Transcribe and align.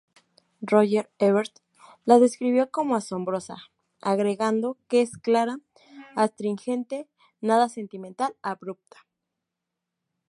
Roger 0.63 1.11
Ebert 1.19 1.59
la 2.05 2.17
describió 2.17 2.71
como 2.71 2.95
"asombrosa", 2.95 3.57
agregando 4.01 4.79
que 4.89 5.01
es 5.03 5.15
"clara, 5.15 5.59
astringente, 6.15 7.07
nada 7.39 7.69
sentimental, 7.69 8.35
abrupta". 8.41 8.97